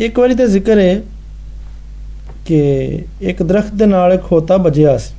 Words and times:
ਇੱਕ 0.00 0.18
ਵਾਰੀ 0.18 0.34
ਤੇ 0.34 0.46
ਜ਼ਿਕਰ 0.46 0.78
ਹੈ 0.78 1.02
ਕਿ 2.46 2.58
ਇੱਕ 3.20 3.42
ਦਰਖਤ 3.42 3.74
ਦੇ 3.74 3.86
ਨਾਲ 3.86 4.12
ਇੱਕ 4.12 4.22
ਖੋਤਾ 4.22 4.56
ਵੱਜਿਆ 4.56 4.98
ਸੀ। 4.98 5.14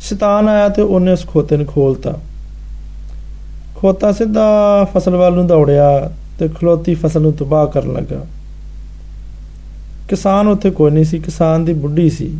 ਸ਼ੈਤਾਨ 0.00 0.48
ਆਇਆ 0.48 0.68
ਤੇ 0.68 0.82
ਉਹਨੇ 0.82 1.12
ਉਸ 1.12 1.26
ਖੋਤੇ 1.26 1.56
ਨੂੰ 1.56 1.66
ਖੋਲਤਾ। 1.66 2.14
ਖੋਤਾ 3.76 4.12
ਸਿੱਧਾ 4.12 4.48
ਫਸਲ 4.84 5.16
ਵੱਲ 5.16 5.34
ਨੂੰ 5.34 5.46
ਦੌੜਿਆ 5.46 6.10
ਤੇ 6.38 6.48
ਖਲੋਤੀ 6.48 6.94
ਫਸਲ 6.94 7.22
ਨੂੰ 7.22 7.32
ਤਬਾਹ 7.32 7.66
ਕਰਨ 7.66 7.92
ਲੱਗਾ। 7.92 8.26
ਕਿਸਾਨ 10.08 10.48
ਉੱਥੇ 10.48 10.70
ਕੋਈ 10.70 10.90
ਨਹੀਂ 10.90 11.04
ਸੀ, 11.04 11.18
ਕਿਸਾਨ 11.18 11.64
ਦੀ 11.64 11.72
ਬੁੱਢੀ 11.72 12.10
ਸੀ। 12.10 12.38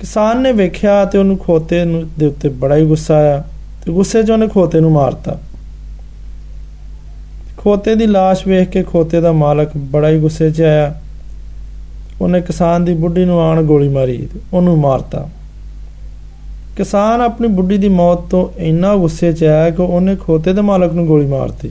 ਕਿਸਾਨ 0.00 0.42
ਨੇ 0.42 0.52
ਵੇਖਿਆ 0.52 1.04
ਤੇ 1.04 1.18
ਉਹਨੂੰ 1.18 1.38
ਖੋਤੇ 1.38 1.84
ਨੂੰ 1.84 2.10
ਦੇ 2.18 2.26
ਉੱਤੇ 2.26 2.48
ਬੜਾ 2.48 2.76
ਹੀ 2.76 2.84
ਗੁੱਸਾ 2.86 3.14
ਆਇਆ 3.14 3.44
ਤੇ 3.86 3.92
ਗੁੱਸੇ 3.92 4.22
'ਚ 4.22 4.30
ਉਹਨੇ 4.30 4.48
ਖੋਤੇ 4.48 4.80
ਨੂੰ 4.80 4.92
ਮਾਰਤਾ। 4.92 5.38
ਖੋਤੇ 7.68 7.94
ਦੀ 7.94 8.04
লাশ 8.04 8.38
ਵੇਖ 8.48 8.68
ਕੇ 8.68 8.82
ਖੋਤੇ 8.82 9.20
ਦਾ 9.20 9.32
ਮਾਲਕ 9.32 9.70
ਬੜਾ 9.76 10.08
ਹੀ 10.08 10.18
ਗੁੱਸੇ 10.18 10.50
'ਚ 10.50 10.60
ਆਇਆ। 10.62 10.94
ਉਹਨੇ 12.20 12.40
ਕਿਸਾਨ 12.40 12.84
ਦੀ 12.84 12.94
ਬੁੱਢੀ 12.94 13.24
ਨੂੰ 13.24 13.40
ਆਣ 13.40 13.62
ਗੋਲੀ 13.62 13.88
ਮਾਰੀ 13.88 14.16
ਤੇ 14.16 14.40
ਉਹਨੂੰ 14.52 14.76
ਮਾਰਤਾ। 14.78 15.28
ਕਿਸਾਨ 16.76 17.20
ਆਪਣੀ 17.20 17.48
ਬੁੱਢੀ 17.48 17.76
ਦੀ 17.78 17.88
ਮੌਤ 17.88 18.18
ਤੋਂ 18.20 18.48
ਇੰਨਾ 18.58 18.94
ਗੁੱਸੇ 18.96 19.32
'ਚ 19.32 19.44
ਆਇਆ 19.44 19.70
ਕਿ 19.70 19.82
ਉਹਨੇ 19.82 20.16
ਖੋਤੇ 20.16 20.52
ਦੇ 20.52 20.60
ਮਾਲਕ 20.60 20.92
ਨੂੰ 20.92 21.06
ਗੋਲੀ 21.06 21.26
ਮਾਰਤੀ। 21.26 21.70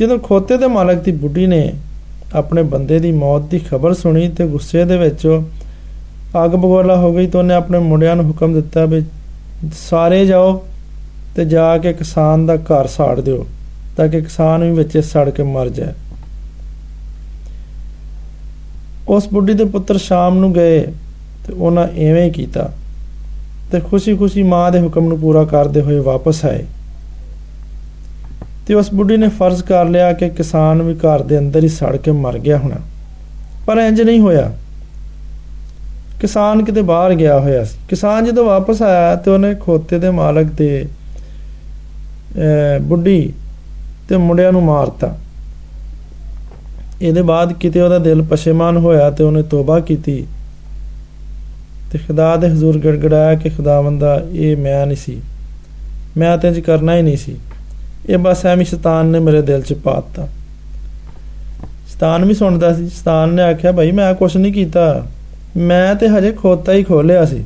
ਜਦੋਂ 0.00 0.18
ਖੋਤੇ 0.18 0.56
ਦੇ 0.56 0.66
ਮਾਲਕ 0.66 1.02
ਦੀ 1.02 1.12
ਬੁੱਢੀ 1.12 1.46
ਨੇ 1.46 1.72
ਆਪਣੇ 2.34 2.62
ਬੰਦੇ 2.62 2.98
ਦੀ 2.98 3.12
ਮੌਤ 3.12 3.42
ਦੀ 3.42 3.58
ਖਬਰ 3.58 3.94
ਸੁਣੀ 3.94 4.28
ਤੇ 4.28 4.46
ਗੁੱਸੇ 4.46 4.84
ਦੇ 4.84 4.96
ਵਿੱਚ 4.96 5.26
ਅੱਗ 6.44 6.50
ਬਗੋਲਾ 6.50 6.96
ਹੋ 6.96 7.12
ਗਈ 7.12 7.26
ਤਾਂ 7.26 7.40
ਉਹਨੇ 7.40 7.54
ਆਪਣੇ 7.54 7.78
ਮੁੰਡਿਆਂ 7.78 8.16
ਨੂੰ 8.16 8.24
ਹੁਕਮ 8.24 8.54
ਦਿੱਤਾ 8.54 8.84
ਵੀ 8.84 9.02
ਸਾਰੇ 9.78 10.26
ਜਾਓ 10.26 10.62
ਤੇ 11.36 11.44
ਜਾ 11.44 11.78
ਕੇ 11.78 11.92
ਕਿਸਾਨ 11.92 12.46
ਦਾ 12.46 12.56
ਘਰ 12.56 12.86
ਸਾੜ 12.86 13.20
ਦਿਓ। 13.20 13.46
ਤਾਂ 13.98 14.08
ਕਿ 14.08 14.20
ਕਿਸਾਨ 14.20 14.64
ਵੀ 14.64 14.70
ਵਿੱਚ 14.70 14.98
ਸੜ 14.98 15.30
ਕੇ 15.30 15.42
ਮਰ 15.42 15.68
ਜਾਏ। 15.68 15.92
ਉਸ 19.08 19.28
ਬੁੱਢੀ 19.28 19.54
ਦੇ 19.54 19.64
ਪੁੱਤਰ 19.64 19.98
ਸ਼ਾਮ 19.98 20.38
ਨੂੰ 20.38 20.54
ਗਏ 20.54 20.80
ਤੇ 21.46 21.52
ਉਹਨਾਂ 21.52 21.84
ਐਵੇਂ 21.84 22.24
ਹੀ 22.24 22.30
ਕੀਤਾ 22.30 22.72
ਤੇ 23.72 23.80
ਖੁਸ਼ੀ-ਖੁਸ਼ੀ 23.80 24.42
ਮਾਂ 24.42 24.70
ਦੇ 24.70 24.80
ਹੁਕਮ 24.80 25.08
ਨੂੰ 25.08 25.20
ਪੂਰਾ 25.20 25.44
ਕਰਦੇ 25.44 25.80
ਹੋਏ 25.80 25.98
ਵਾਪਸ 25.98 26.44
ਆਏ। 26.44 26.64
ਤੇ 28.66 28.74
ਉਸ 28.74 28.94
ਬੁੱਢੀ 28.94 29.16
ਨੇ 29.16 29.28
ਫਰਜ਼ 29.28 29.62
ਕਰ 29.62 29.84
ਲਿਆ 29.84 30.12
ਕਿ 30.12 30.28
ਕਿਸਾਨ 30.28 30.82
ਵੀ 30.82 30.94
ਘਰ 30.94 31.22
ਦੇ 31.22 31.38
ਅੰਦਰ 31.38 31.62
ਹੀ 31.62 31.68
ਸੜ 31.68 31.96
ਕੇ 31.96 32.10
ਮਰ 32.10 32.38
ਗਿਆ 32.38 32.58
ਹੋਣਾ। 32.58 32.76
ਪਰ 33.66 33.76
ਇੰਜ 33.78 34.02
ਨਹੀਂ 34.02 34.20
ਹੋਇਆ। 34.20 34.52
ਕਿਸਾਨ 36.20 36.64
ਕਿਤੇ 36.64 36.82
ਬਾਹਰ 36.82 37.14
ਗਿਆ 37.14 37.40
ਹੋਇਆ 37.40 37.64
ਸੀ। 37.64 37.78
ਕਿਸਾਨ 37.88 38.24
ਜਦੋਂ 38.24 38.44
ਵਾਪਸ 38.44 38.82
ਆਇਆ 38.82 39.16
ਤੇ 39.16 39.30
ਉਹਨੇ 39.30 39.54
ਖੋਤੇ 39.54 39.98
ਦੇ 39.98 40.10
ਮਾਲਕ 40.10 40.44
ਦੇ 40.44 40.86
ਬੁੱਢੀ 42.82 43.32
ਤੇ 44.08 44.16
ਮੁੰਡਿਆਂ 44.16 44.52
ਨੂੰ 44.52 44.62
ਮਾਰਤਾ। 44.62 45.18
ਇਹਦੇ 47.02 47.22
ਬਾਅਦ 47.22 47.52
ਕਿਤੇ 47.52 47.80
ਉਹਦਾ 47.80 47.98
ਦਿਲ 47.98 48.22
ਪਛੇਮਾਨ 48.22 48.76
ਹੋਇਆ 48.76 49.10
ਤੇ 49.10 49.24
ਉਹਨੇ 49.24 49.42
ਤੋਬਾ 49.42 49.80
ਕੀਤੀ। 49.80 50.26
ਤੇ 51.92 51.98
ਖੁਦਾ 51.98 52.36
ਦੇ 52.36 52.48
ਹਜ਼ੂਰ 52.48 52.78
ਗੜਗੜਾਇਆ 52.78 53.34
ਕਿ 53.34 53.48
ਖੁਦਾਵੰਦਾ 53.48 54.22
ਇਹ 54.32 54.56
ਮੈਂ 54.56 54.86
ਨਹੀਂ 54.86 54.96
ਸੀ। 54.96 55.20
ਮੈਂ 56.16 56.38
ਤੇ 56.38 56.48
ਇੰਜ 56.48 56.60
ਕਰਨਾ 56.60 56.96
ਹੀ 56.96 57.02
ਨਹੀਂ 57.02 57.16
ਸੀ। 57.16 57.36
ਇਹ 58.08 58.18
ਬਸ 58.18 58.46
ਐਵੇਂ 58.46 58.66
ਸ਼ੈਤਾਨ 58.66 59.06
ਨੇ 59.06 59.18
ਮੇਰੇ 59.18 59.42
ਦਿਲ 59.42 59.62
'ਚ 59.62 59.72
ਪਾਤਾ। 59.72 60.28
ਸ਼ੈਤਾਨ 61.88 62.24
ਵੀ 62.24 62.34
ਸੁਣਦਾ 62.34 62.74
ਸੀ। 62.74 62.88
ਸ਼ੈਤਾਨ 62.88 63.28
ਨੇ 63.28 63.42
ਆਖਿਆ, 63.42 63.72
ਭਾਈ, 63.72 63.92
ਮੈਂ 63.92 64.14
ਕੁਝ 64.14 64.36
ਨਹੀਂ 64.36 64.52
ਕੀਤਾ। 64.52 65.06
ਮੈਂ 65.56 65.94
ਤੇ 65.94 66.08
ਹਜੇ 66.08 66.32
ਖੋਤਾ 66.32 66.72
ਹੀ 66.72 66.82
ਖੋਲਿਆ 66.82 67.24
ਸੀ। 67.24 67.44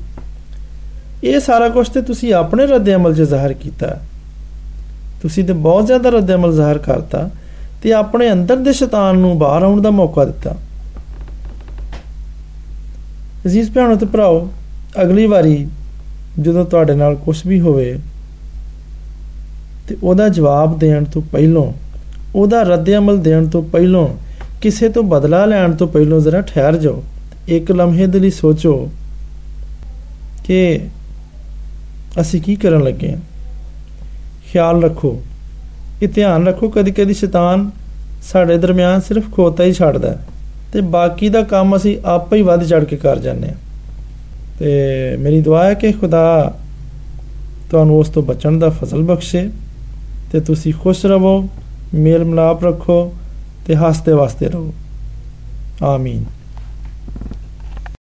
ਇਹ 1.25 1.41
ਸਾਰਾ 1.41 1.69
ਕੁਝ 1.69 1.89
ਤੇ 1.89 2.03
ਤੁਸੀਂ 2.03 2.35
ਆਪਣੇ 2.35 2.67
ਰੱਦ 2.67 2.95
ਅਮਲ 2.95 3.15
'ਚ 3.15 3.23
ਜ਼ਾਹਰ 3.23 3.53
ਕੀਤਾ। 3.53 4.01
ਤੁਸੀਂ 5.23 5.45
ਤੇ 5.45 5.53
ਬਹੁਤ 5.53 5.87
ਜ਼ਿਆਦਾ 5.87 6.11
ਰੱਦ 6.11 6.35
ਅਮਲ 6.35 6.55
ਜ਼ਾਹਰ 6.55 6.79
ਕਰਤਾ 6.79 7.31
ਤੇ 7.83 7.93
ਆਪਣੇ 7.93 8.33
ਅੰਦਰ 8.33 8.57
ਦੇ 8.57 8.73
ਸ਼ੈਤਾਨ 8.73 9.19
ਨੂੰ 9.19 9.39
ਬਾਹਰ 9.39 9.63
ਆਉਣ 9.63 9.81
ਦਾ 9.81 9.91
ਮੌਕਾ 9.91 10.25
ਦਿੱਤਾ। 10.25 10.55
ਅਜ਼ੀਜ਼ 13.47 13.71
ਭੈਣੋ 13.71 13.97
ਤੇ 13.97 14.07
ਭਰਾਓ, 14.07 14.51
ਅਗਲੀ 15.03 15.27
ਵਾਰੀ 15.27 15.67
ਜਦੋਂ 16.41 16.65
ਤੁਹਾਡੇ 16.65 16.95
ਨਾਲ 16.95 17.17
ਕੁਝ 17.17 17.47
ਵੀ 17.47 17.61
ਹੋਵੇ 17.61 17.99
ਤੇ 19.89 19.97
ਉਹਦਾ 20.03 20.29
ਜਵਾਬ 20.29 20.79
ਦੇਣ 20.79 21.05
ਤੋਂ 21.05 21.23
ਪਹਿਲਾਂ, 21.23 21.73
ਉਹਦਾ 22.35 22.63
ਰੱਦ 22.63 22.97
ਅਮਲ 22.97 23.19
ਦੇਣ 23.19 23.47
ਤੋਂ 23.47 23.63
ਪਹਿਲਾਂ, 23.63 24.07
ਕਿਸੇ 24.61 24.89
ਤੋਂ 24.89 25.03
ਬਦਲਾ 25.03 25.45
ਲੈਣ 25.47 25.73
ਤੋਂ 25.73 25.89
ਪਹਿਲਾਂ 25.89 26.21
ਜ਼ਰਾ 26.21 26.41
ਠਹਿਰ 26.41 26.77
ਜਾਓ। 26.77 27.03
ਇੱਕ 27.49 27.73
ਲਮਹੇ 27.73 28.07
ਦੇ 28.07 28.19
ਲਈ 28.19 28.31
ਸੋਚੋ 28.31 28.91
ਕਿ 30.45 30.81
ਅਸੀਂ 32.21 32.41
ਕੀ 32.43 32.57
ਕਰਨ 32.57 32.85
ਲੱਗੇ 32.85 33.13
ਹਾਂ? 33.13 33.19
ਖਿਆਲ 34.53 34.83
ਰੱਖੋ। 34.83 35.23
ਇਹ 36.03 36.09
ਧਿਆਨ 36.09 36.47
ਰੱਖੋ, 36.47 36.69
ਕਦੀ-ਕਦੀ 36.69 37.15
ਸ਼ੈਤਾਨ 37.15 37.71
ਸਾਡੇ 38.23 38.59
ਦਰਮਿਆਨ 38.59 39.01
ਸਿਰਫ 39.01 39.33
ਖੋਤਾ 39.33 39.65
ਹੀ 39.65 39.73
ਛੱਡਦਾ 39.73 40.17
ਤੇ 40.73 40.81
ਬਾਕੀ 40.81 41.29
ਦਾ 41.29 41.43
ਕੰਮ 41.43 41.77
ਅਸੀਂ 41.77 41.99
ਆਪੇ 42.05 42.37
ਹੀ 42.37 42.43
ਵੱਧ 42.43 42.65
ਚੜ 42.65 42.85
ਕੇ 42.85 42.97
ਕਰ 42.97 43.19
ਜਾਂਦੇ 43.19 43.49
ਹਾਂ। 43.49 43.55
ਤੇ 44.59 44.67
ਮੇਰੀ 45.17 45.41
ਦੁਆ 45.41 45.65
ਹੈ 45.65 45.75
ਕਿ 45.75 45.93
ਖੁਦਾ 45.93 46.55
ਤੁਹਾਨੂੰ 47.71 47.99
ਉਸ 47.99 48.09
ਤੋਂ 48.09 48.23
ਬਚਣ 48.23 48.59
ਦਾ 48.59 48.69
ਫਜ਼ਲ 48.71 49.03
ਬਖਸ਼ੇ 49.03 49.51
ਤੇ 50.33 50.41
ਤੁਸੀਂ 50.41 50.73
ਖੁਸ਼ 50.83 51.07
ਰਹੋ 51.07 51.49
ਮੇਲ 51.95 52.25
ਮਲਾਪ 52.25 52.65
ਰੱਖੋ 52.65 53.15
ਤੇ 53.67 53.77
ਹੱਸਦੇ 53.77 54.13
ਵਸਦੇ 54.13 54.47
ਰਹੋ। 54.47 54.75
ਆਮੀਨ। 55.83 56.25